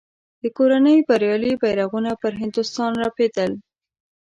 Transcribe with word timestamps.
د 0.41 0.43
کورنۍ 0.57 0.97
بریالي 1.07 1.53
بیرغونه 1.61 2.11
پر 2.21 2.33
هندوستان 2.41 2.91
رپېدل. 3.03 3.51